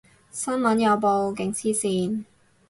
[0.31, 2.25] 新聞有報，勁黐線